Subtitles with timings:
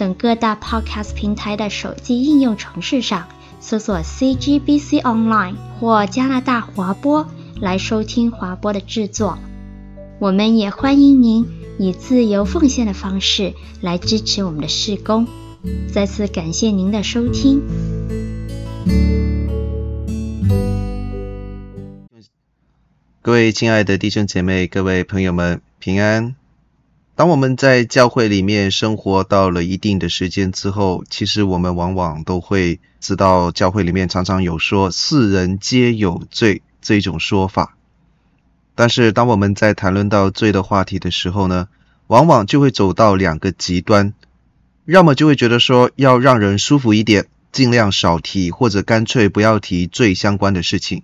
[0.00, 3.28] 等各大 Podcast 平台的手机应用程式上
[3.60, 7.28] 搜索 CGBC Online 或加拿大华播
[7.60, 9.38] 来收听华播的制作。
[10.18, 11.46] 我们也欢迎您
[11.78, 15.28] 以自由奉献的方式来支持我们的事工。
[15.92, 17.60] 再次感谢您的收听。
[23.20, 26.39] 各位亲爱的弟兄姐妹、各位朋友们，平安。
[27.20, 37.76] 当我们在教会里面生活到了一定的时间之后，其实我们往往都会知道，教会里面常常有说“世人皆有罪”这种说法。
[38.74, 41.68] 但是，当我们在谈论到罪的话题的时候呢，
[42.06, 44.14] 往往就会走到两个极端，
[44.86, 51.02] 要么就会觉得说要让人舒服一点，尽量少提，或者干脆不要提罪相关的事情；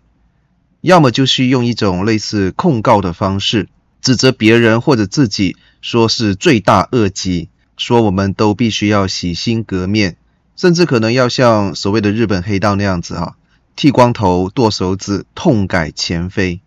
[0.81, 3.69] 要么就是用一种类似控告的方式，
[4.07, 5.57] 指责别人或者自己。
[5.83, 10.17] 说是罪大恶极，说我们都必须要洗心革面，
[10.57, 13.35] 甚至可能要像所谓的日本黑道那样子啊，
[13.77, 16.61] 剃光头、剁手指、痛改前非。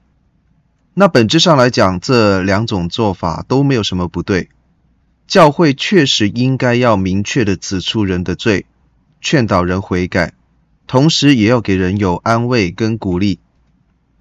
[0.93, 4.49] 那本质上来讲，这两种做法都没有什么不对。
[5.27, 8.65] 教会确实应该要明确地指出人的罪，
[9.19, 10.33] 劝导人悔改，
[10.87, 13.39] 同时也要给人有安慰跟鼓励。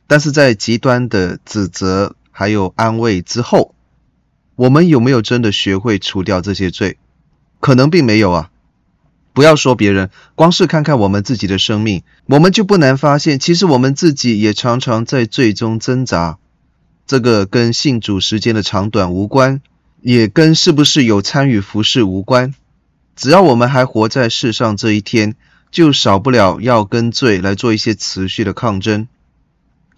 [0.09, 3.75] 但是在极端的指责还有安慰之后，
[4.55, 6.97] 我们有没有真的学会除掉这些罪？
[7.59, 8.51] 可能并没有啊。
[9.33, 16.39] 不要说别人，光是看看我们自己的生命，我们就不难发现，其实我们自己也常常在罪中挣扎。
[17.09, 19.61] 这个跟信主时间的长短无关，
[20.01, 22.55] 也跟是不是有参与服饰无关。
[23.17, 25.35] 只要我们还活在世上这一天，
[25.73, 29.09] 就少不了要跟罪来做一些持续的抗争。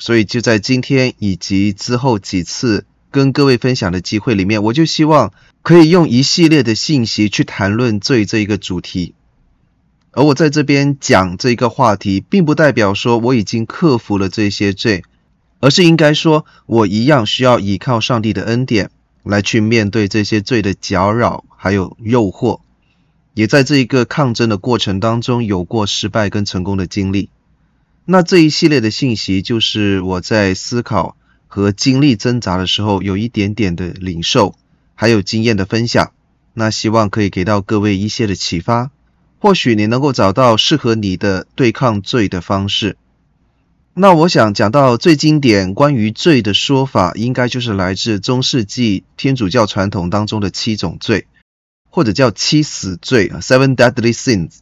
[0.00, 2.86] 所以就在今天以及之后几次。
[3.12, 9.14] 跟各位分享的机会里面，我就希望可以用一系列的信息去谈论罪这一个主题。
[10.12, 15.02] 而我在这边讲这个话题，并不代表说我已经克服了这些罪，
[15.58, 18.92] 而是应该说我一样需要依靠上帝的恩典
[19.24, 22.60] 来去面对这些罪的搅扰还有诱惑，
[23.34, 27.28] 也在这一个抗争的过程当中有过失败跟成功的经历。
[28.04, 31.16] 那这一系列的信息，就是我在思考。
[31.52, 34.54] 和经历挣扎的时候，有一点点的领受，
[34.94, 36.12] 还有经验的分享，
[36.54, 38.92] 那希望可以给到各位一些的启发，
[39.40, 42.96] 或许你能够找到适合你的对抗罪的方式。
[43.94, 51.26] 那我想讲到最经典关于罪的说法，应该就是来自中世纪天主教传统当中的七种罪，
[51.90, 54.58] 或者叫七死罪 （Seven Deadly Sins）。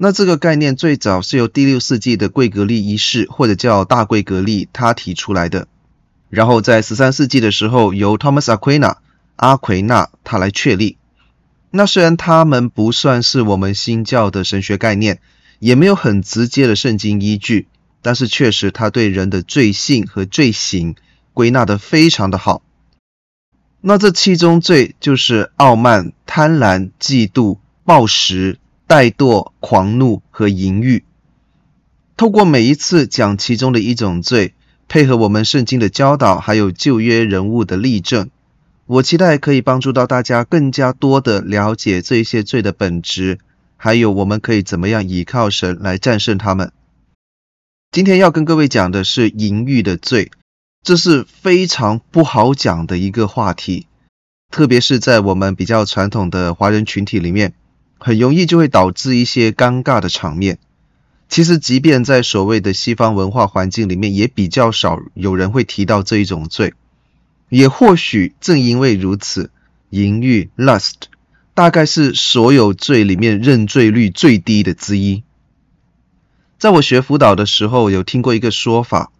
[0.00, 5.66] 那这个概念最早是由第六世纪的贵格利一世，或者叫大贵格利，他提出来的。
[6.30, 8.98] 然后在十三世纪的时候，由 Thomas Aquina
[9.34, 10.98] 阿奎纳他来确立。
[11.72, 15.20] 那虽然他们不算是我们新教的神学概念，
[15.58, 17.66] 也没有很直接的圣经依据，
[18.00, 20.94] 但是确实他对人的罪性和罪行
[21.34, 22.62] 归纳得非常的好。
[23.80, 31.04] 那这七宗罪就是傲慢、贪婪、嫉妒、暴食、怠惰、狂怒和淫欲。
[32.16, 34.54] 透过每一次讲其中的一种罪。
[34.90, 38.30] 配合我们圣经的教导，还有旧约人物的例证，
[38.86, 43.38] 我期待可以帮助到大家更加多的了解这些罪的本质，
[43.76, 46.72] 还有我们可以怎么样依靠神来战胜他们。
[47.92, 50.30] 今天要跟各位讲的是淫欲的罪，
[50.82, 53.86] 这是非常不好讲的一个话题，
[54.50, 57.52] 特别是在我们比较传统的华人群体里面，
[57.98, 60.58] 很容易就会导致一些尴尬的场面。
[61.28, 66.72] 其实，即便在所谓的西方文化环境里面，也比较少有人会提到这一种罪。
[67.50, 69.50] 也或许正因为如此，
[69.90, 70.94] 淫欲 （lust）
[71.52, 75.22] 大概是所有罪里面认罪率最低的之一。
[76.58, 79.12] 在我学辅导的时候，有听过一个说法，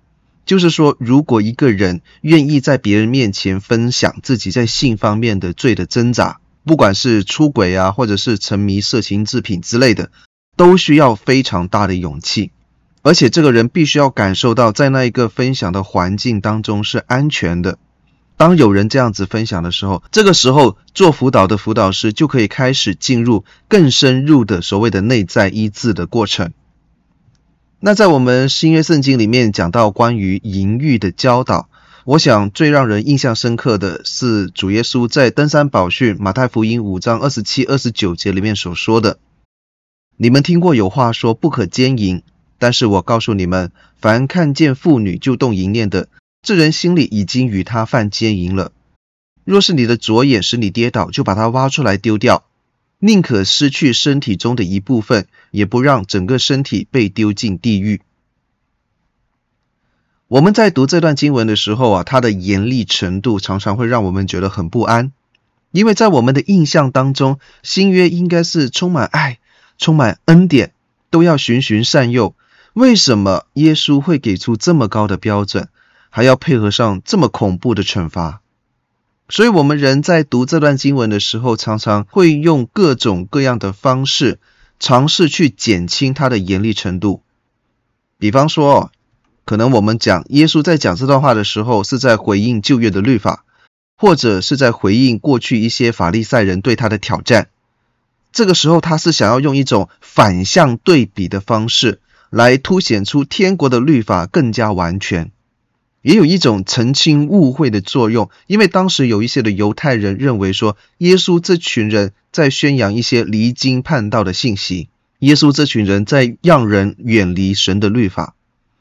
[0.46, 10.10] 就是说，如果一个人愿意在别人面前分享自己在性方面的罪的挣扎，不管是出轨啊，或者是沉迷色情制品之类的。
[10.56, 12.50] 都需要非常大的勇气，
[13.02, 17.78] 而且这个人必须要感受到，在那一个分享的环境当中是安全的，
[18.36, 26.52] 当有人这样子分享的时候，这个时候做辅导的辅导师就可以开始进入更深入的所谓的内在医治的过程。
[27.78, 31.68] 那在我们新约圣经里面讲到关于淫欲的教导，
[32.08, 39.18] 我想最让人印象深刻的是主耶稣在登山宝训马太福音五章二十七、二十九节里面所说的
[40.16, 42.22] ：“你们听过有话说不可奸淫，
[42.58, 46.08] 但是我告诉你们，凡看见妇女就动淫念的，
[46.40, 48.72] 这人心里已经与她犯奸淫了。
[49.44, 52.46] 若是你的左眼使你跌倒，就把它挖出来丢掉。”
[53.00, 58.00] 宁可失去身体中的一部分，也不让整个身体被丢进地狱。
[60.28, 65.10] 我们在读这段经文的时候啊，它的严厉程度常常会让我们觉得很不安，
[65.70, 69.38] 因为在我们的印象当中，新约应该是充满爱、
[69.78, 70.72] 充满恩典，
[71.08, 72.34] 都要循循善诱。
[72.74, 75.68] 为什么耶稣会给出这么高的标准，
[76.10, 78.42] 还要配合上这么恐怖的惩罚？
[79.30, 84.38] 所以，我们人在读这段经文的时候，常常会用各种各样的方式，
[84.78, 87.22] 尝试去减轻它的严厉程度。
[88.18, 88.92] 比方说，
[89.48, 93.46] 可能我们讲耶稣在讲这段话的时候，是在回应旧约的律法，
[93.96, 97.48] 或者是在回应过去一些法利赛人对他的挑战。
[98.30, 105.30] 这个时候，他是想要用一种反向对比的方式，来凸显出天国的律法更加完全。
[106.02, 114.90] 也有一种澄清误会的作用，因为当时有一些的犹太人认为说，耶稣这群人在宣扬一些离经叛道的信息，
[115.20, 118.34] 耶稣这群人在让人远离神的律法。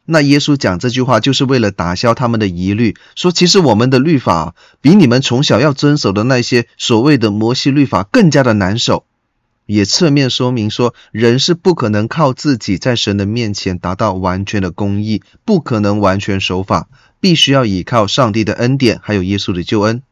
[0.10, 9.06] 那耶稣讲这句话就是为了打消他们的疑虑，说其实我们的律法比你们从小要遵守的那些所谓的摩西律法更加的难守，
[9.66, 16.88] 也侧面说明说，人是不可能靠自己在神的面前达到完全的公义，不可能完全守法。
[17.20, 20.04] 必须要依靠上帝的恩典，还有耶稣的救恩。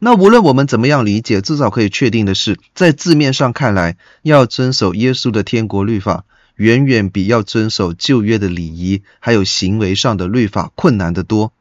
[0.00, 6.24] 那无论我们怎么样理解，至少可以确定的是，在字面上看来，要遵守耶稣的天国律法，
[6.60, 11.54] 远远比要遵守旧约的礼仪，还有行为上的律法困难得多。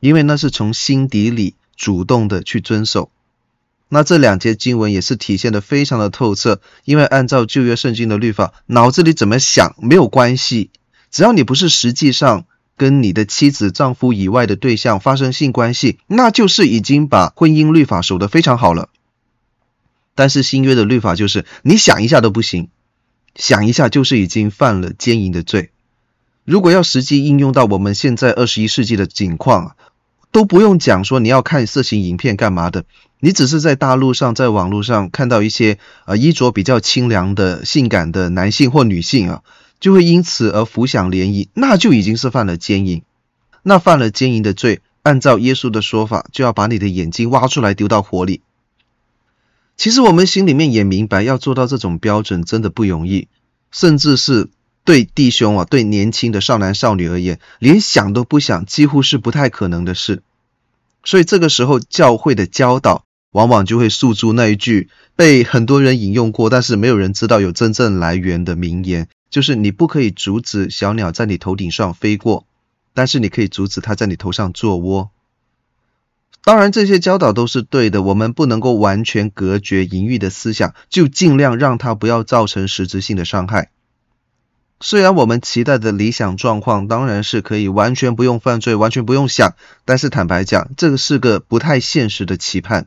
[0.00, 3.10] 因为那是从心底里主动的去遵守。
[3.90, 10.70] 那这两节经文也是体现得非常的透彻，因为按照旧约圣经的律法，脑子里怎么想没有关系，
[11.10, 12.46] 只要你不是实际上。
[12.76, 18.88] 跟你的妻子、丈夫以外的对象发生性关系，那就是已经把婚姻律法守得非常好了。
[20.14, 22.70] 但是新约的律法就是，你想一下都不行，
[23.34, 25.70] 想一下就是已经犯了奸淫的罪。
[26.44, 29.76] 如果要实际应用到我们现在二十一世纪的境况，
[30.32, 32.84] 都不用讲说你要看色情影片干嘛的，
[33.20, 39.42] 你只是在大陆上，在网络上看到一些呃衣着比较清凉的性感的男性或女性啊。
[39.80, 43.02] 就会因此而浮想联谊，那就已经是犯了奸淫。
[43.62, 48.42] 那犯了奸淫的罪，按照耶稣的说法，就要把你的眼睛挖出来丢到火里。
[49.80, 53.28] 其实我们心里面也明白，要做到这种标准真的不容易，
[53.72, 54.50] 甚至是
[54.84, 60.22] 对弟兄啊，对年轻的少男少女而言，连想都不想，几乎是不太可能的事。
[61.02, 69.08] 所以这个时候，教会的教导往往就会诉诸那一句被很多人引用过，但是没有人知道有真正来源的名言。
[69.30, 72.44] 就是你不可以阻止小鸟在你头顶上飞过，
[72.92, 75.10] 但是你可以阻止它在你头上做窝。
[76.42, 83.70] 当然，这些教导都是对的，我们不能够完全隔绝淫欲的思想，就尽量让它不要造成实质性的伤害。
[84.80, 89.54] 虽然我们期待的理想状况当然是可以完全不用犯罪，完全不用想，
[89.84, 92.86] 但是坦白讲，这个是个不太现实的期盼。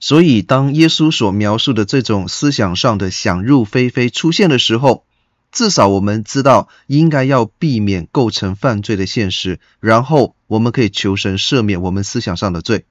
[0.00, 5.04] 所以，当耶稣所描述的这种思想上的想入非非出现的时候，
[5.52, 12.84] 至少我们知道应该要避免构成犯罪的现实，然后我们可以求神赦免我们思想上的罪。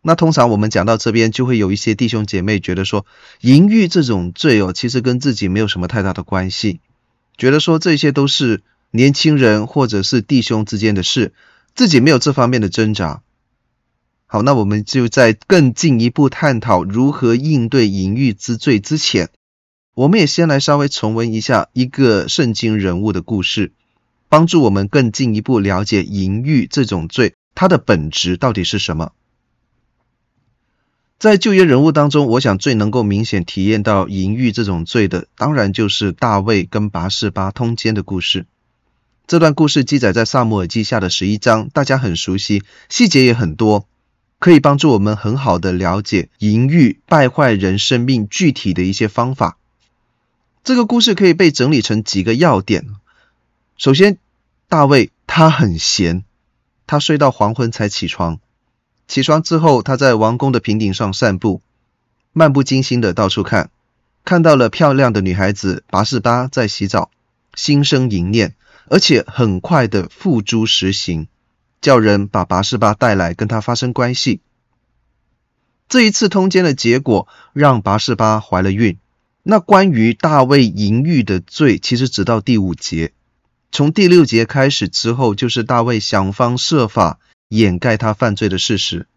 [0.00, 3.06] 那通常我们讲到这边，就会有一些弟兄姐妹觉得说，
[3.40, 6.80] 淫欲这种罪哦，其实跟自己没有什么太大的关系，
[7.36, 11.32] 觉得说这些都是年轻人或者是弟兄之间的事，
[11.74, 13.22] 自己没有这方面的挣扎。
[14.26, 19.28] 好，那我们就在更进一步探讨如何应对淫欲之罪之前。
[19.94, 23.72] 我们也先来稍微重温一下一个圣经人物的故事，
[24.30, 29.12] 帮助我们更进一步了解淫欲这种罪，它的本质到底是什么。
[31.18, 38.46] 在旧约人物当中，我想最能够明显体验到淫欲这种罪的，当然就是大卫跟拔示巴通奸的故事。
[39.26, 43.86] 这段故事记载在撒母耳记下的十一章，大家很熟悉，细节也很多，
[44.38, 49.58] 可以帮助我们很好的了解淫欲败坏人生命具体的一些方法。
[50.64, 52.86] 这个故事可以被整理成几个要点。
[53.76, 54.18] 首先，
[54.68, 56.24] 大卫他很闲，
[56.86, 58.38] 他睡到黄昏才起床。
[59.08, 61.62] 起床之后，他在王宫的平顶上散步，
[62.32, 63.70] 漫不经心的到处看，
[64.24, 67.10] 看到了漂亮的女孩子拔士巴在洗澡，
[67.54, 68.54] 心生淫念，
[68.88, 71.26] 而且很快的付诸实行，
[71.80, 74.40] 叫人把拔士巴带来跟他发生关系。
[75.88, 78.96] 这一次通奸的结果让拔士巴怀了孕。
[79.44, 83.12] 那关于大卫淫欲的罪，其实直到第五节，
[83.72, 87.18] 从第六节开始之后，就是大卫想方设法
[87.48, 89.08] 掩盖他犯罪的事实，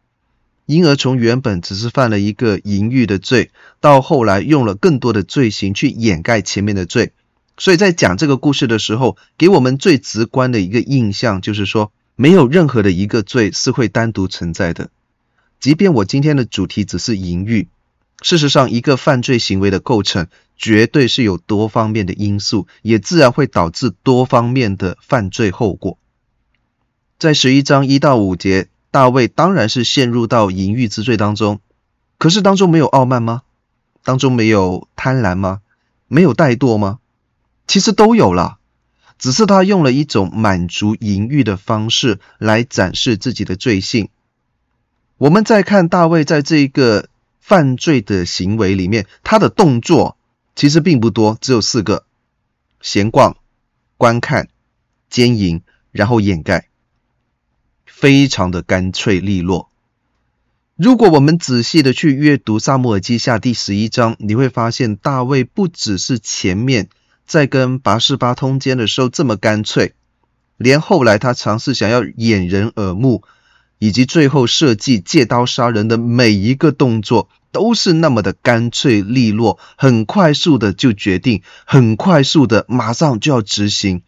[0.65, 7.11] 因而从原本只是犯了一个淫欲的罪，到后来用了更多的罪行去掩盖前面的罪。
[7.57, 14.89] 所以在讲这个故事的时候，给我们最直观的一个印象就是说，没有任何的一个罪是会单独存在的。
[15.59, 17.67] 即便我今天的主题只是淫欲，
[18.25, 25.99] 事实上，一个犯罪行为的构成绝对是有多方面的因素，也自然会导致多方面的犯罪后果。
[27.19, 31.59] 在十一章一到五节，大卫当然是陷入到淫欲之罪当中，
[32.17, 33.43] 可是当中没有傲慢吗？
[34.03, 35.61] 当中没有贪婪吗？
[36.07, 36.97] 没有怠惰吗？
[37.67, 38.57] 其实都有了，
[39.19, 44.09] 只是他用了一种满足淫欲的方式来展示自己的罪性。
[45.17, 47.07] 我们再看大卫在这一个
[47.47, 50.17] 犯罪的行为里面，他的动作
[50.55, 52.07] 其实并不多，只有四个：
[52.81, 53.37] 闲逛、
[53.97, 54.49] 观看、
[55.11, 55.61] 奸淫，
[55.91, 56.69] 然后掩盖，
[57.85, 59.69] 非常的干脆利落。
[60.75, 66.89] 如果我们仔细的去阅读撒母耳记下第十一章，你会发现大卫不只是前面
[67.27, 69.93] 在跟拔示巴通奸的时候这么干脆，
[70.57, 73.21] 连后来他尝试想要掩人耳目。
[73.85, 84.01] 以及最后设计借刀杀人的每一个动作，都是那么的干脆利落，很快速的就决定，很快速的马上就要执行。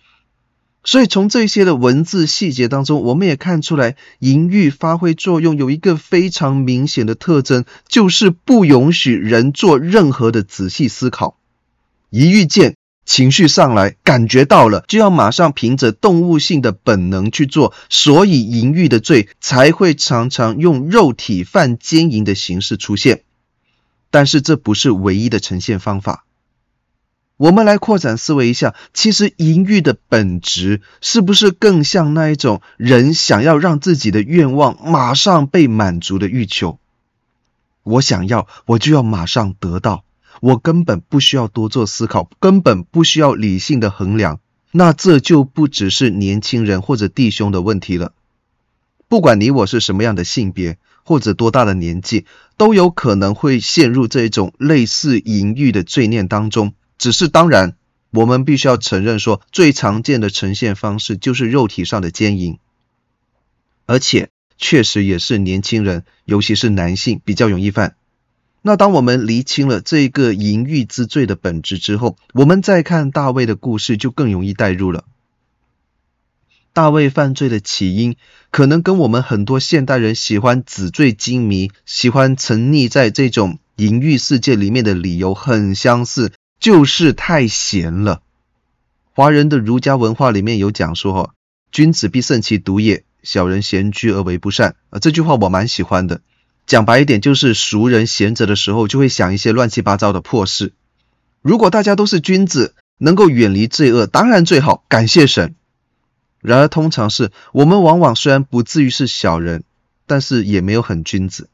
[0.84, 11.38] 所以从这些的文字细节当中，我们也看出来，淫欲发挥作用有一个非常明显的特征，就是不允许人做任何的仔细思考，
[12.10, 12.74] 一遇见。
[13.08, 23.24] 情绪上来，感觉到了，就要马上凭着动物性的本能去做，所以淫欲的罪才会常常用肉体犯奸淫的形式出现。
[24.12, 26.26] 但是这不是唯一的呈现方法。
[27.38, 36.78] 我们来扩展思维一下，其实淫欲的本质是不是更像那一种人想要让自己的愿望马上被满足的欲求？
[37.84, 40.04] 我想要，我就要马上得到。
[40.42, 44.40] 我根本不需要多做思考，根本不需要理性的衡量，
[44.72, 48.14] 那这就不只是年轻人或者弟兄的问题了。
[49.08, 52.26] 不管你我是什么样的性别或者多大的年纪，
[52.58, 56.74] 都有可能会陷入这种类似淫欲的罪念当中。
[56.98, 57.76] 只是当然，
[58.12, 62.58] 我们必须要承认说，最常见的呈现方式就是肉体上的奸淫，
[63.86, 67.97] 而且确实也是年轻人，尤其是男性比较容易犯。
[68.68, 75.06] 那当我们厘清了这个淫欲之罪的本质之后，我们再看大卫的故事就更容易带入了。
[76.74, 78.18] 大卫犯罪的起因，
[78.52, 88.22] 可能跟我们很多现代人喜欢纸醉金迷、喜欢沉溺在这种淫欲世界里面的理由很相似，就是太闲了。
[89.14, 91.34] 华人的儒家文化里面有讲说：“哈，
[91.72, 96.20] 君子必慎其独也，小人闲居而为不善。”啊，这句话我蛮喜欢的。
[96.68, 100.74] 讲白一点，就是俗人闲着的时候，就会想一些乱七八糟的破事。
[101.42, 105.56] 如果大家都是君子，能够远离罪恶，当然最好，感谢神。
[106.42, 109.64] 然而，通常是我们往往虽然不至于是小人，
[110.06, 111.48] 但是也没有很君子，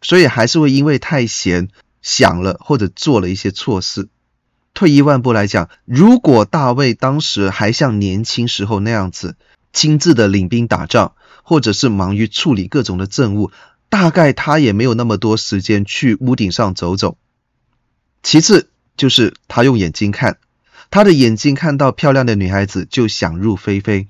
[0.00, 1.68] 所以还是会因为太闲
[2.00, 4.08] 想了或者做了一些错事。
[4.72, 9.36] 退一万步来讲，如果大卫当时还像年轻时候那样子，
[9.74, 13.50] 亲自的领兵打仗，或者是忙于处理各种的政务。
[13.88, 17.16] 大概他也没有那么多时间去屋顶上走走。
[18.22, 20.38] 其次就是他用眼睛看，
[20.90, 24.08] 他的眼睛看到漂亮的女孩子就想入非非，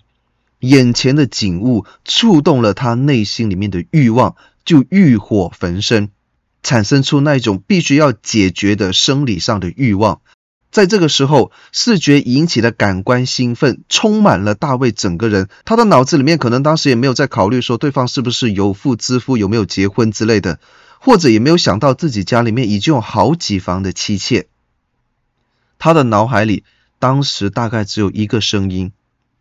[0.61, 6.11] 眼前的景物触动了他内心里面的欲望，就欲火焚身，
[6.63, 10.21] 产生出那种必须要解决的生理上的欲望。
[10.77, 15.49] 在这个时候，视觉引起的感官兴奋充满了大卫整个人。
[15.65, 20.59] 他的脑子里面可能当时也没有在考虑说对方是不是有妇之夫，有没有结婚之类的，
[20.99, 24.49] 或者也没有想到自己家里面已经有好几房的妻妾。
[25.79, 26.63] 他的脑海里
[26.99, 28.93] 当时大概只有一个声音，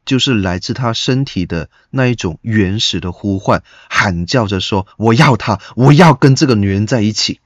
[0.05, 7.41] 就是来自他身体的那一种原始的呼唤，喊叫着说：“我要她，我要跟这个女人在一起。”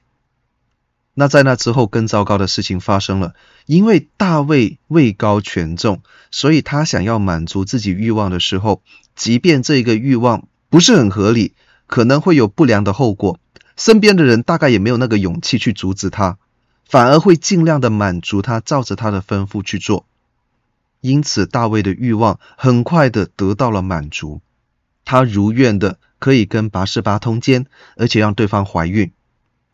[1.20, 3.34] 那在那之后，更糟糕的事情发生了，
[3.66, 6.00] 因为大卫位高权重，
[6.30, 8.80] 所以他想要满足自己欲望的时候，
[9.14, 11.52] 即便这个欲望不是很合理，
[11.86, 13.38] 可能会有不良的后果，
[13.76, 16.38] 身边的人大概也没有那个勇气去阻止他，
[16.88, 20.06] 反而会尽量的满足他，照着他的吩咐去做。
[21.02, 24.40] 因此，大卫的欲望很快的得到了满足，
[25.04, 27.66] 他如愿的可以跟拔示巴通奸，
[27.98, 29.12] 而且让对方怀孕。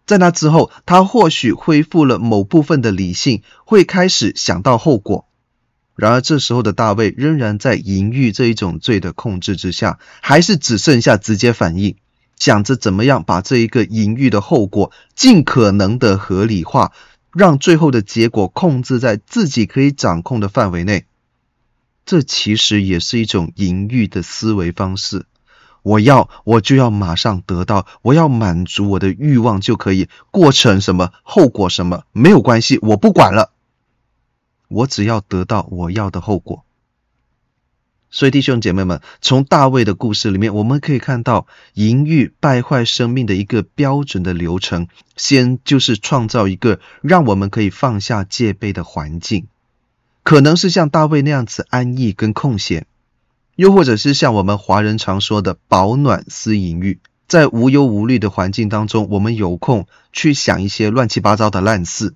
[0.06, 5.26] 在那之后，他或许恢复了某部分的理性，会开始想到后果。
[5.96, 11.96] 然而，这时候的大卫仍然在淫欲这一种罪的控制之下，还是只剩下直接反应，
[12.38, 16.92] 想着怎么样把这一个淫欲的后果尽可能的合理化，
[17.32, 21.06] 让最后的结果控制在自己可以掌控的范围内。
[22.04, 25.24] 这其实也是一种淫欲的思维方式。
[25.86, 33.52] 我要，我就要马上得到，我要满足我的欲望就可以，过程什么，后果什么，没有关系，我不管了，
[34.66, 36.64] 我只要得到我要的后果。
[38.10, 49.46] 所以弟兄姐妹们，从大卫的故事里面，我们可以看到淫欲败坏生命的一个标准的流程，先就是创造一个让我们可以放下戒备的环境，
[50.24, 52.86] 可能是像大卫那样子安逸跟空闲。
[53.56, 62.14] 又或者是像我们华人常说的“饱暖思淫欲”，在无忧无虑的环境当中，我们有空去想一些乱七八糟的烂事，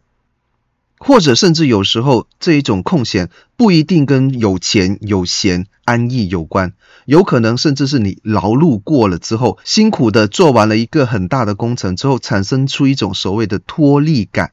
[0.99, 6.75] 或者甚至有时候这一种空闲不一定跟有钱有闲安逸有关，
[7.06, 14.52] 有可能甚至是你劳碌过了之后，辛苦的做完了一个很大的工程之后，产生出一种所谓的脱力感，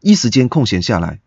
[0.00, 1.18] 一时间空闲下来。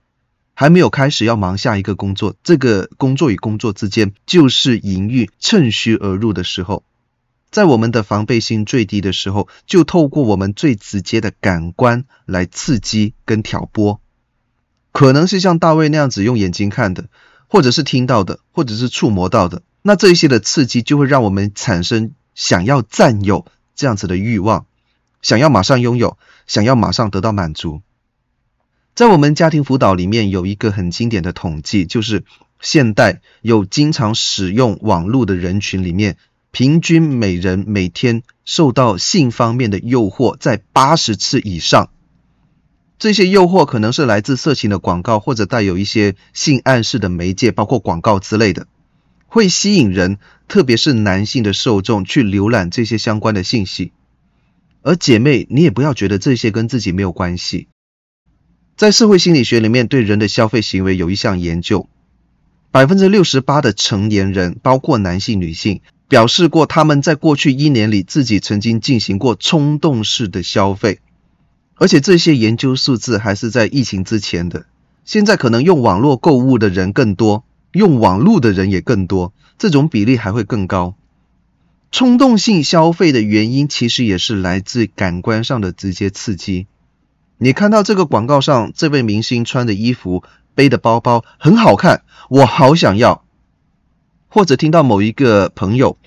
[0.56, 6.84] 还没有开始要忙下一个工作，这个工作与工作之间就是淫欲趁虚而入的时候，
[7.52, 14.00] 在我们的防备心最低的时候，就透过我们最直接的感官来刺激跟挑拨，
[14.94, 17.10] 可能是像大卫那样子用眼睛看的，
[17.48, 24.66] 或者是听到的，或者是触摸到的，那这一些的刺激就会让我们产生想要占有这样子的欲望，
[25.22, 27.82] 想要马上拥有，想要马上得到满足。
[28.96, 32.24] 在我们家庭辅导里面有一个很经典的统计，就是
[32.62, 36.16] 现代有经常使用网络的人群里面，
[36.52, 41.90] 平均每人每天受到性方面的诱惑在八十次以上。
[42.98, 48.68] 这些诱惑可能是来自色情的广告，或者带有一些性暗示的媒介，包括广告之类的，
[49.28, 53.92] 会吸引人，特别是男性的受众去浏览这些相关的信息。
[54.84, 57.68] 而姐妹，你也不要觉得这些跟自己没有关系。
[58.76, 61.88] 在社会心理学里面，对人的消费行为有一项研究，
[62.72, 71.00] 百分之六十八的成年人，包括男性、女性，表示过他们在过去一年里自己曾经进行过冲动式的消费，
[71.76, 74.66] 而且这些研究数字还是在疫情之前的。
[75.06, 80.96] 现在可能用网络购物的人更多，用网络的人也更多，这种比例还会更高。
[81.94, 86.68] 冲动性消费的原因，其实也是来自感官上的直接刺激。
[87.38, 93.24] 你看到这个广告上，这位明星穿的衣服、背的包包很好看，我好想要。
[94.30, 95.98] 或者听到某一个朋友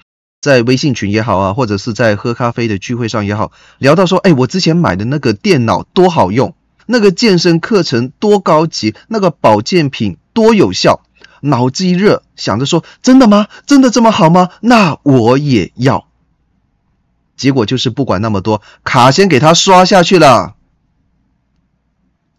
[0.40, 6.54] 在微信群也好啊，或者是在喝咖啡的聚会上也好，聊到说，哎，我之前买的那个电脑多好用，
[6.86, 11.02] 那个健身课程多高级，那个保健品多有效，
[11.40, 13.48] 脑子一热，想着说，真的吗？
[13.66, 14.48] 真的这么好吗？
[14.60, 16.06] 那我也要。
[17.36, 20.54] 结果就是不管那么多，卡先给他刷下去了。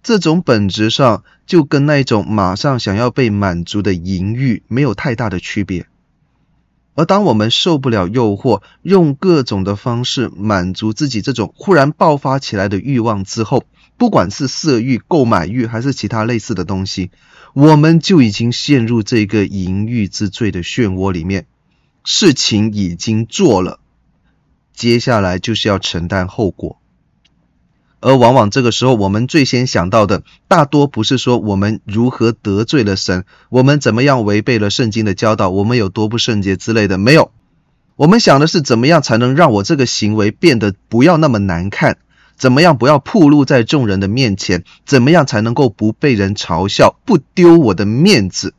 [0.10, 5.86] 这种本质上就跟那种马上想要被满足的淫欲没有太大的区别。
[6.95, 13.65] 而当我们受不了诱惑，用各种的方式满足自己这种忽然爆发起来的欲望之后，
[13.98, 17.12] 不管是色欲、购买欲还是其他类似的东西，
[17.54, 21.45] 我们就已经陷入这个淫欲之罪的漩涡里面，
[22.04, 23.80] 事情已经做了，
[24.74, 26.78] 接下来就是要承担后果。
[28.01, 37.31] 而往往这个时候，我们最先想到的，大多不是说我们如何得罪了神，我们怎么样违背了圣经的教导，我们有多不圣洁之类的，没有。
[37.95, 41.97] 我们想的是怎么样才能让我这个行为变得不要那么难看，
[42.38, 48.53] 怎么样不要暴露在众人的面前，怎么样才能够不被人嘲笑，不丢我的面子。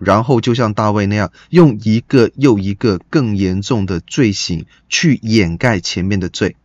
[0.00, 6.56] 然后就像大卫那样，用一个又一个更严重的罪行去掩盖前面的罪。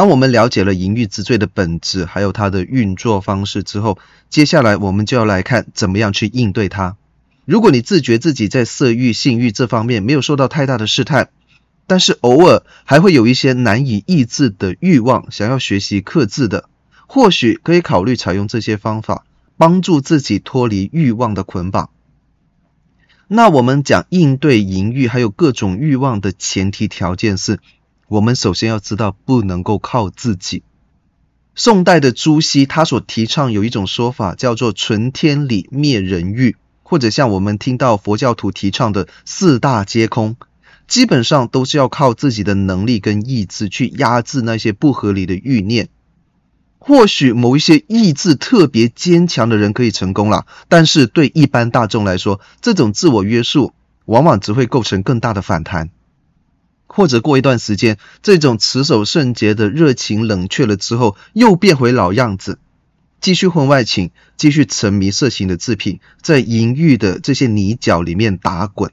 [0.00, 3.98] 当我们了解了淫欲之罪的本质，还有它的运作方式之后，
[4.30, 6.96] 接下来我们就要来看怎么样去应对它。
[7.44, 11.28] 如果你自觉自己在色欲、性欲这方面没有受到太大的试探，
[11.86, 16.70] 但是偶尔还会有一些难以抑制的欲望，想要学习克制的，
[17.06, 19.26] 或许可以考虑采用这些方法，
[19.58, 21.90] 帮助自己脱离欲望的捆绑。
[23.28, 27.60] 那我们讲应对淫欲还有各种欲望的前提条件是，
[28.10, 30.64] 我们首先要知道不能够靠自己。
[31.54, 40.34] 宋代的朱熹他所提倡有一种说法叫做“存天理，灭人欲”，或者像我们听到佛教徒提倡的“四大皆空”，
[40.88, 45.88] 基本上都是要靠自己的能力跟意志去压制那些不合理的欲念。
[46.80, 53.72] 或许某一些意志特别坚强的人可以成功了，但是对一般大众来说，这种自我约束
[54.06, 55.90] 往往只会构成更大的反弹。
[56.92, 62.58] 或者过一段时间，这种持守圣洁的热情冷却了之后，又变回老样子，
[63.20, 68.90] 继续婚外情，继续沉迷色情的制品，在淫欲的这些泥沼里面打滚。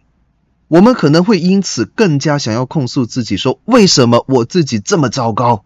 [0.68, 5.66] 我们可能会因此更加想要控诉自己，说：为什么我自己这么糟糕？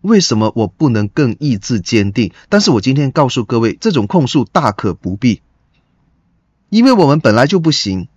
[0.00, 2.32] 为什么我不能更意志坚定？
[2.48, 5.40] 但是我今天告诉各位，这种控诉大可不必，
[6.68, 8.08] 因为我们本来就不行，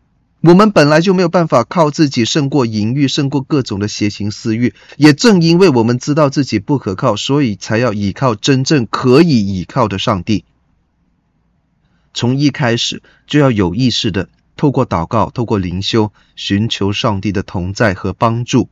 [0.42, 4.74] 我们本来就没有办法靠自己胜过淫欲，胜过各种的邪情私欲。
[4.98, 10.44] 也正因为我们知道自己不可靠，所以才要倚靠真正可以倚靠的上帝。
[12.16, 18.68] 从一开始就要有意识的透过祷告，透过灵修，寻求上帝的同在和帮助。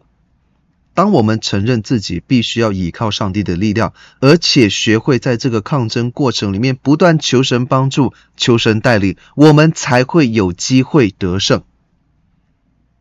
[0.93, 11.63] 当我们承认自己必须要依靠上帝的力量，而且学会在这个抗争过程里面不断求神帮助、求神带领，我们才会有机会得胜。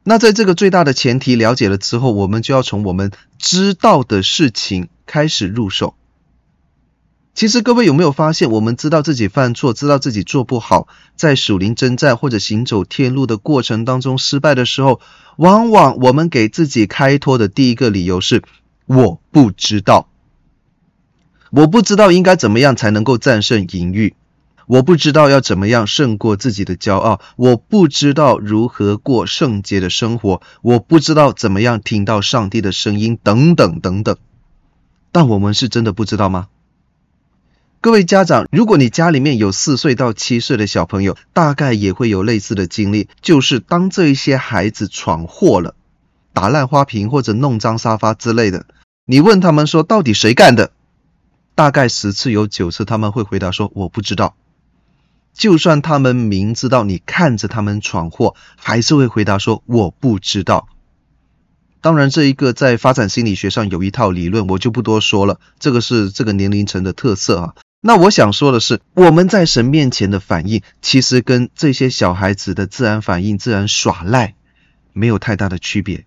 [0.04, 5.96] 那在这个最大的前提了解了之后，我们就要从我们知道的事情开始入手。
[7.38, 15.00] 其实各位有没有发现，我们知道自己犯错，知道自己做不好，在属灵征战或者行走天路的过程当中失败的时候，
[15.36, 18.42] 往往我们给自己开脱的第一个理由是
[18.86, 20.08] 我不知道，
[21.52, 24.16] 我不知道应该怎么样才能够战胜淫欲，
[24.66, 34.16] 我不知道要怎么样胜过自己的骄傲，我不知道如何过圣洁的生活，我不知道怎么样听到上帝的声音，等等等等。
[35.12, 36.48] 但我们是真的不知道吗？
[37.80, 45.76] 各位家长，如果你家里面有四岁到七岁的小朋友，大概也会有类似的经历，就是当这一些孩子闯祸了，
[46.32, 48.66] 打烂花瓶或者弄脏沙发之类的，
[49.06, 50.72] 你问他们说到底谁干的？
[51.54, 54.34] 大概十次有九次他们会回答说我不知道。
[55.32, 60.66] 就算他们明知道你看着他们闯祸，还是会回答说我不知道。
[61.80, 67.54] 当然，这一个在发展心理学上有一套理论，我就不多说了，这个是这个年龄层的特色啊。
[67.80, 74.34] 那我想说的是，我们在神面前的反应，其实跟这些小孩子的自然反应、自然耍赖，
[74.92, 76.04] 没有太大的区别。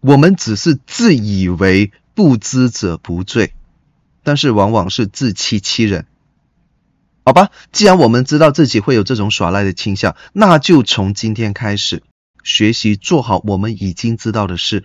[0.00, 3.52] 我们只是自以为不知者不罪，
[4.22, 6.06] 但是往往是自欺欺人。
[7.24, 12.04] 好吧，既然我们知道自己会有这种耍赖的倾向，那就从今天开始
[12.44, 14.84] 学习做好我们已经知道的事。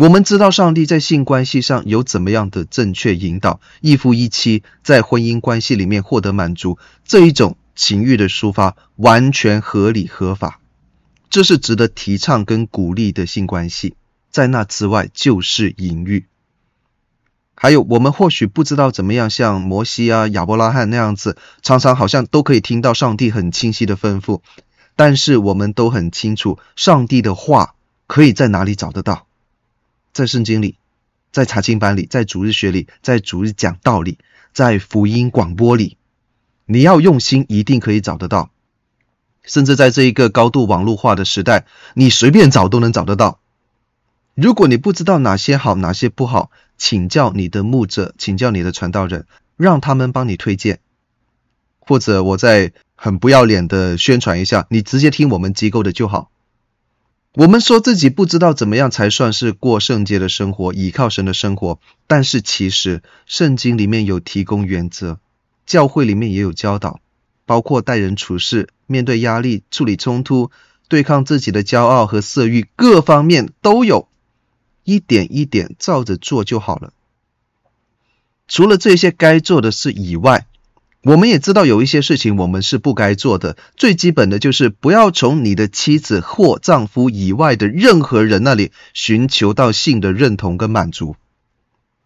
[0.00, 10.58] 我们知道上帝在性关系上有怎么样的正确引导，一夫一妻在婚姻关系里面获得满足，这一种情欲的抒发完全合理合法，
[11.28, 13.94] 这是值得提倡跟鼓励的性关系。
[14.30, 16.24] 在那之外就是淫欲。
[17.54, 24.40] 还有，我们或许不知道怎么样像摩西啊、亚伯拉罕那样子，常常好像都可以听到上帝很清晰的吩咐，
[24.96, 27.74] 但是我们都很清楚，上帝的话
[28.06, 29.26] 可以在哪里找得到。
[30.12, 30.76] 在圣经里，
[31.32, 34.18] 在查经班里，在主日学里，在主日讲道理，
[34.52, 35.96] 在福音广播里，
[36.66, 38.50] 你要用心，一定可以找得到。
[39.42, 43.40] 甚至在这一个高度网络化的时代，你随便找都能找得到。
[44.34, 50.80] 如果你不知道哪些好，哪些不好，请教你的牧者，请教你的传道人，让他们帮你推荐。
[51.78, 56.30] 或者我再很不要脸的宣传一下，你直接听我们机构的就好。
[57.34, 61.78] 我们说自己不知道怎么样才算是过圣洁的生活，倚靠神的生活。
[62.08, 65.20] 但是其实圣经里面有提供原则，
[65.64, 67.00] 教会里面也有教导，
[67.46, 70.50] 包括待人处事、面对压力、处理冲突、
[70.88, 74.08] 对抗自己的骄傲和色欲，各方面都有，
[74.82, 76.92] 一点一点照着做就好了。
[78.48, 80.48] 除了这些该做的事以外，
[81.02, 91.16] 我们也知道有一些事情我们是不该做的，最基本的就是不要从你的妻子或丈夫以外的任何人那里寻求到性的认同跟满足，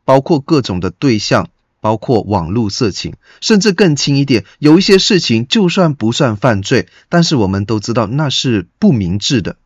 [0.05, 1.49] 包括各种的对象，
[1.81, 9.57] 包括网络色情，甚至更轻一点，有一些事情就算不算犯罪，但是我们都知道那是不明智的。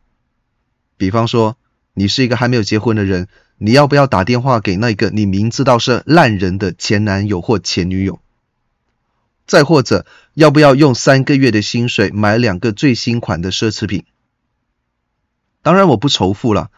[0.97, 1.55] 比方说，
[1.93, 3.27] 你是一个还没有结婚的人，
[3.59, 8.19] 你要不要打电话给那个你明知道是烂人的前男友或前女友？
[9.49, 14.03] 再或者，要不要用三个月的薪水买两个最新款的奢侈品？
[15.63, 16.69] 当然，我不仇富了，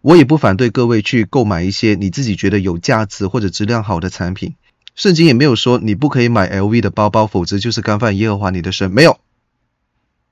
[0.00, 4.54] 我也不反对各位去购买一些你自己觉得有价值或者质量好的产品。
[4.94, 8.90] 圣经也没有说你不可以买 LV 的包包，否则就是干犯耶和华你的神。
[8.90, 9.20] 没有。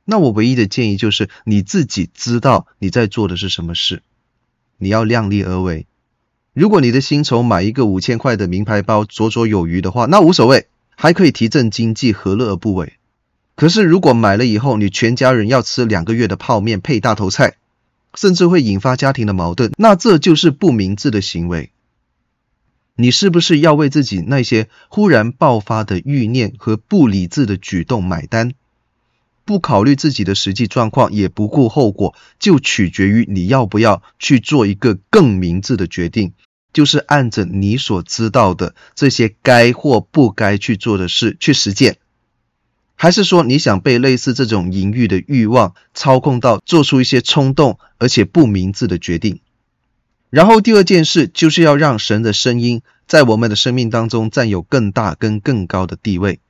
[0.06, 4.02] 那我唯一的建议就是你自己知道你在做的是什么事，
[4.78, 5.86] 你要量力而为。
[6.54, 10.68] 如果你的薪酬买一个五千块的名牌包绰绰有余的话，那无所谓。
[10.94, 12.94] 还可以提振经济，何乐而不为？
[13.54, 17.56] 可是如果买了以后，你全家人要吃两个月的泡面配大头菜，
[18.14, 21.70] 甚至会引发家庭的矛盾，那这就是不明智的行为。
[22.94, 28.52] 你是不是要为自己那些忽然爆发的欲念和不理智的举动买单？
[29.44, 36.32] 不考虑自己的实际状况，也不顾后果，就取决于你要不要去做一个更明智的决定。
[36.72, 41.98] 就是按着你所知道的这些该或不该去做的事去实践，
[42.94, 49.40] 还是说你想被类似这种淫欲的欲望操控到做出一些冲动而且不明智的决定？
[50.30, 56.40] 然后第二件事就是要让神的声音在我们的生命当中占有更大跟更高的地位。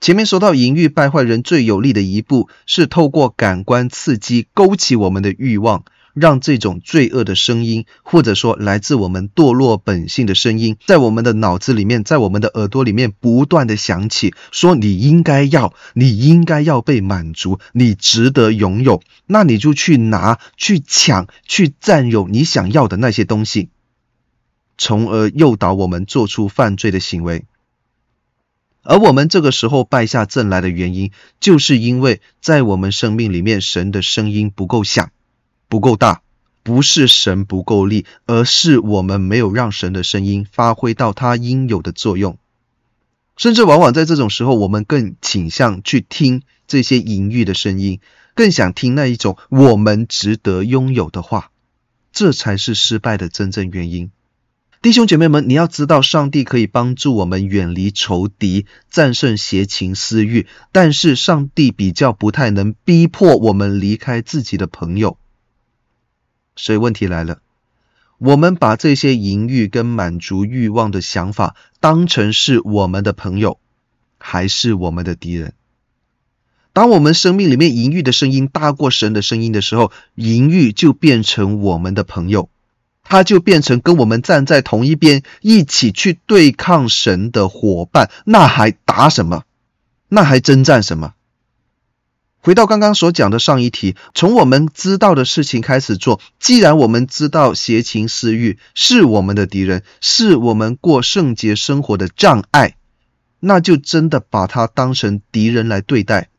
[0.00, 5.84] 前面说到淫欲败坏人最有力的一步是透过感官刺激勾起我们的欲望。
[6.14, 23.70] 让这种罪恶的声音，或者说来自我们堕落本性的声音，在我们的脑子里面，在我们的耳朵里面不断的响起，说你应该要，你应该要被满足，你值得拥有，那你就去拿、去抢、去占有你想要的那些东西，
[24.76, 27.44] 从而诱导我们做出犯罪的行为。
[28.84, 35.10] 而我们这个时候败下阵来的原因，就是因为在我们生命里面，神的声音不够响。
[35.72, 36.20] 不够大，
[36.62, 42.36] 不是神不够力，而是我们没有让神的声音发挥到它应有的作用。
[43.38, 48.00] 甚至往往在这种时候，我们更倾向去听这些淫欲的声音，
[48.34, 51.50] 更想听那一种我们值得拥有的话。
[52.12, 54.10] 这才是失败的真正原因。
[54.82, 65.16] 弟兄姐妹们，你要知道，上帝可以帮助我们远离仇敌，战胜邪情私欲，但是上帝比较不太能逼迫我们离开自己的朋友。
[66.56, 67.38] 所以问题来了，
[68.18, 73.58] 我们把这些淫欲跟满足欲望的想法当成是我们的朋友，
[74.18, 75.54] 还是我们的敌人？
[76.72, 82.48] 当我们生命里面淫欲的声音大过神的声音的时候，淫欲就变成我们的朋友，
[83.02, 88.10] 它就变成跟我们站在同一边，一起去对抗神的伙伴。
[88.24, 89.44] 那还打什么？
[90.08, 91.14] 那还征战什么？
[92.44, 96.20] 回到刚刚所讲的上一题，从我们知道的事情开始做。
[96.40, 102.74] 既然我们知道邪情私欲是我们的敌人，是我们过圣洁生活的障碍，
[103.38, 106.30] 那就真的把它当成敌人来对待。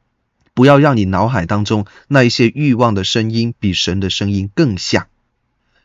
[0.53, 5.07] 不要让你脑海当中那一些欲望的声音比神的声音更响。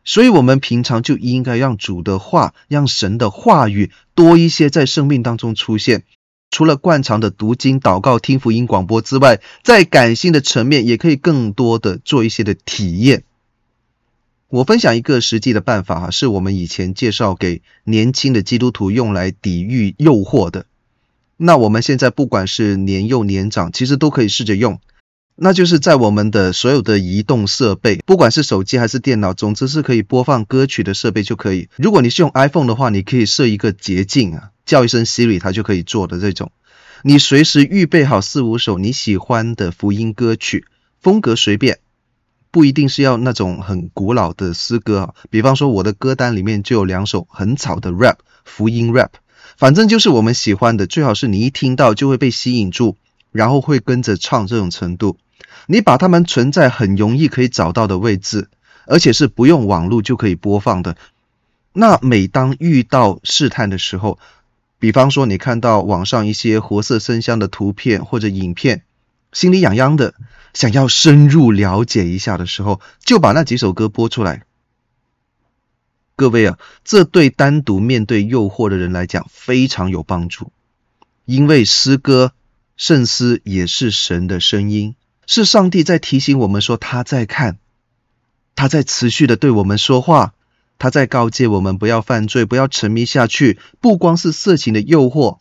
[0.05, 6.03] 所以，我们平常就应该让主的话，让神的话语多一些在生命当中出现。
[6.51, 13.25] 除了惯常的读经、祷告、听福音广播之外，在感性的层面也可以更多的做一些的体验。
[14.49, 20.65] 我分享一个实际的办法哈，是我们以前介绍给年轻的基督徒用来抵御诱惑的。
[21.37, 24.81] 那我们现在不管是年幼年长，其实都可以试着用。
[25.37, 31.69] 那就是在我们的所有的移动设备，不管是手机还是电脑，总之是可以播放歌曲的设备就可以。
[31.77, 34.51] 如果你是用 iPhone 的话，你可以设一个捷径啊。
[34.69, 36.53] 叫一声 Siri，它就可以做的这种。
[37.03, 40.67] 你随时预备好四五首你喜欢的福音歌曲，
[41.01, 41.79] 风格随便，
[42.51, 45.15] 不一定是要那种很古老的诗歌。
[45.31, 49.11] 比方说，我的歌单里面就有两首很吵的 rap，福音 rap，
[49.57, 52.97] 反正就是我们喜欢的，最好是你一听到就会被吸引住，
[53.33, 55.17] 然后会跟着唱这种程度。
[55.67, 58.49] 你把它们存在很容易可以找到的位置，
[58.87, 60.97] 而且是不用网络就可以播放的。
[61.73, 64.19] 那每当遇到试探的时候，
[64.79, 68.85] 比方说，你看到网上一些活色生香的图片或者影片，
[69.33, 70.14] 心里痒痒的，
[70.55, 74.45] 想要深入了解一下的时候，就把那几首歌播出来。
[76.14, 80.53] 各位啊，这对单独面对诱惑的人来讲非常有帮助，
[81.25, 82.33] 因为诗歌、
[82.77, 84.95] 圣诗也是神的声音，
[85.27, 87.59] 是上帝在提醒我们说他在看，
[88.55, 90.35] 他在持续的对我们说话。
[90.79, 93.59] 他在告诫我们不要犯罪，不要沉迷下去。
[93.81, 95.38] 不光是色情的诱惑，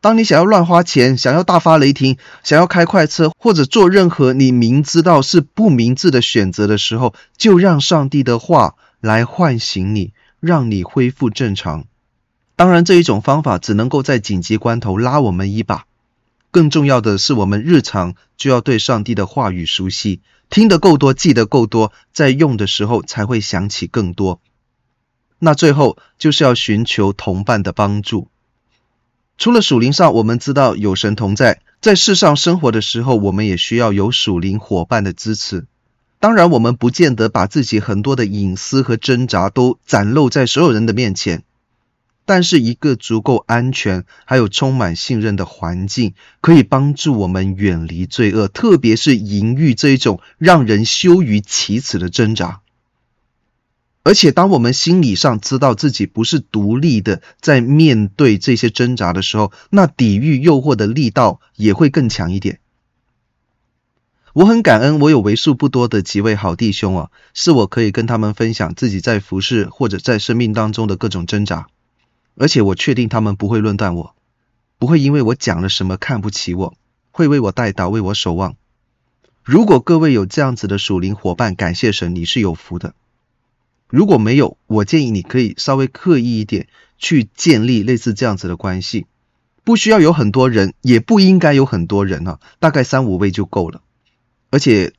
[0.00, 11.86] 当你想要乱花钱、想要大发雷霆、想要开快车，或者做任何你明知道是不明智的选择的时候，就让上帝的话来唤醒你，让你恢复正常。
[12.54, 15.86] 当然，这一种方法只能够在紧急关头拉我们一把。
[16.50, 24.40] 更重要的是，我们日常就要对上帝的话语熟悉，听得够多，记得够多，在用的时候才会想起更多。
[25.38, 28.28] 那最后就是要寻求同伴的帮助。
[29.38, 35.66] 除了属灵上，我们知道有神同在，在世上生活的时候，我们也需要有属灵伙伴的支持。
[36.18, 41.44] 当然，我们不见得把自己很多的隐私和挣扎都展露在所有人的面前，
[42.24, 52.62] 但是一个足够安全还有充满信任的环境，可以帮助我们远离罪恶，特别是淫欲这一种让人羞于启齿的挣扎。
[54.06, 62.60] 而且，当我们心理上知道自己不是独立的，在面对这些挣扎的时候，那抵御诱惑的力道也会更强一点。
[64.32, 71.66] 我很感恩，我有为数不多的几位好弟兄啊，是我可以跟他们分享自己在服事或者在生命当中的各种挣扎。
[72.36, 74.14] 而且，我确定他们不会论断我，
[74.78, 76.74] 不会因为我讲了什么看不起我，
[77.10, 78.54] 会为我代祷，为我守望。
[79.42, 82.94] 如果各位有这样子的属灵伙伴，感谢神，你是有福的。
[83.88, 86.68] 如果没有，我建议你可以稍微刻意一点
[86.98, 89.06] 去建立类似这样子的关系，
[89.64, 93.82] 不需要有很多人，也不应该有很多人啊，大概三五位就够了。
[94.50, 94.92] 而且，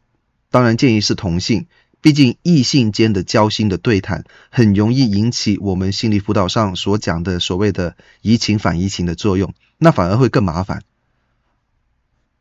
[0.50, 1.68] 当然建议是同性，
[2.02, 10.84] 毕竟异性间的交心的对谈很容易引起我们心理辅导上所讲的所谓的移情反移情的作用，那反而会更麻烦。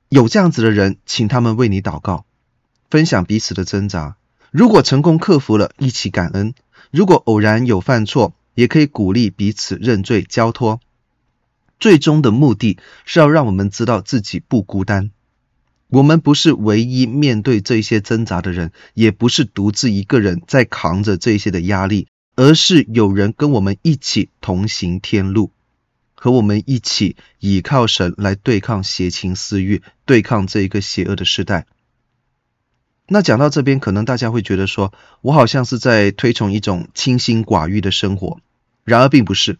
[0.09, 2.25] 有这样子的人，请他们为你祷告，
[2.89, 4.17] 分享彼此的挣扎。
[4.57, 6.53] 如果成功克服了，一起感恩；
[6.91, 10.81] 如果偶然有犯错，也可以鼓励彼此认罪交托。
[11.79, 15.11] 最终的目的是要让我们知道自己不孤单，
[15.89, 25.51] 我们不是唯一面对这些挣扎的人，也不是独自一个人在扛着这些的压力，而是有人跟我们一起同行天路，
[26.15, 31.67] 和我们一起倚靠神来对抗邪情私欲，对抗这一个邪恶的时代。
[33.09, 38.41] 那讲到这边，可能大家会觉得说，我好像是在推崇一种清心寡欲的生活。
[38.85, 39.59] 然而并不是，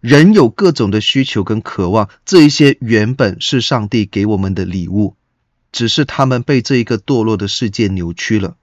[0.00, 5.16] 人有各种的需求跟渴望，这一些原本是上帝给我们的礼物，
[5.72, 8.56] 只是他们被这一个堕落的世界扭曲了。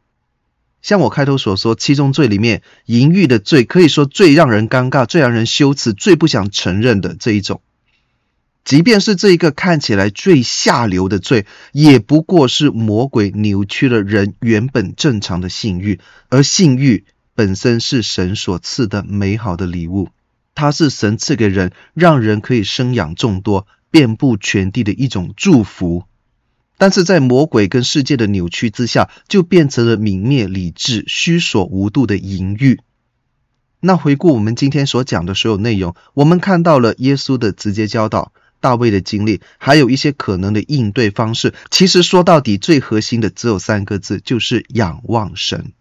[0.83, 7.61] 像我开头所说，七宗罪里面，淫欲的罪可以说最让人尴尬、最让人羞耻、最不想承认的这一种。
[8.65, 15.99] 即便是这一个看起来最下流的罪，也不过是魔鬼扭曲了人原本正常的性欲，
[16.29, 20.09] 而性欲本身是神所赐的美好的礼物，
[20.55, 26.05] 它是神赐给人，让人可以生养众多、遍布全地的一种祝福。
[26.79, 32.79] 但是在魔鬼跟世界的扭曲之下，就变成了泯灭理智、虚所无度的淫欲。
[33.79, 38.33] 那回顾我们今天所讲的所有内容，我们看到了耶稣的直接教导。
[38.65, 41.53] 大卫的经历，还有一些可能的应对方式。
[41.69, 45.73] 其实说到底，最核心的只有三个字，就是仰望神。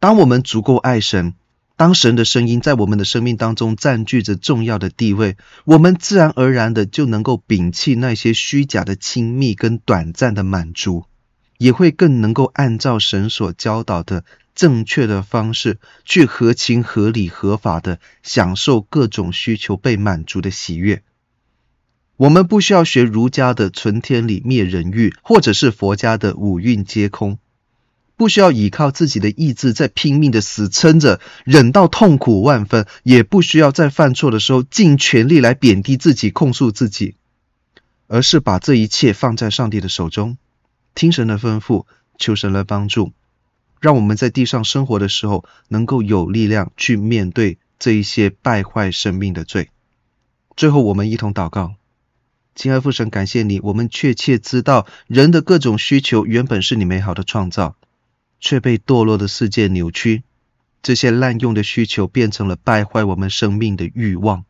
[0.00, 1.34] 当我们足够爱神，
[1.76, 11.04] 当神的声音在我们的生命当中占据着重要的地位，我们自然而然的就能够摒弃那些虚假的亲密跟短暂的满足，
[11.58, 14.24] 也会更能够按照神所教导的。
[14.54, 21.02] 正确的方式去合情合理合法的享受各种需求被满足的喜悦。
[22.16, 27.38] 我们不需要学儒家的存天理灭人欲，或者是佛家的五蕴皆空，
[28.16, 37.16] 不需要依靠自己的意志在拼命的死撑着，忍到痛苦万分，也不需要在犯错的时候尽全力来贬低自己、控诉自己，
[38.06, 40.38] 而是把这一切放在上帝的手中，
[40.94, 41.86] 听神的吩咐，
[42.16, 43.12] 求神来帮助。
[43.84, 49.68] 让我们在地上生活的时候，能够有力量去面对这一些败坏生命的罪。
[50.56, 51.74] 最后，我们一同祷告：
[52.54, 57.76] 亲爱父神，感谢你，我们确切知道人的各种需求原本是你美好的创造，
[58.40, 60.22] 却被堕落的世界扭曲。
[60.82, 64.46] 这些滥用的需求变成了败坏我们生命的欲望，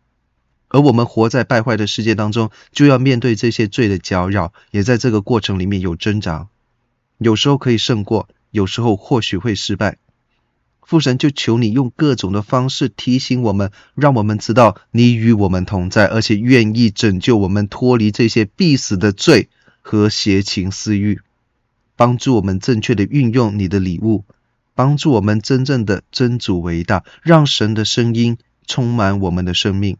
[0.69, 6.47] 而我们活在败坏的世界当中，就要面对这些罪的搅扰，也在这个过程里面有挣扎，
[7.19, 8.29] 有时候可以胜过。
[8.55, 9.99] 有时候或许会失败，
[10.81, 19.49] 父神就求你用各种的方式提醒我们，让我们知道你与我们同在，而且愿意拯救我们脱离这些必死的罪
[19.83, 21.21] 和邪情私欲，
[21.97, 24.25] 帮助我们正确的运用你的礼物，
[24.77, 28.39] 帮助我们真正的真主为大，让神的声音
[28.69, 29.97] 充满我们的生命，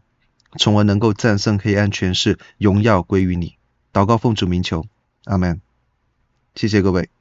[0.57, 3.55] 从而能够战胜黑暗权势，荣耀归于你。
[3.91, 4.85] 祷告奉主名求，
[5.25, 5.59] 阿门。
[6.55, 7.14] 谢谢各位。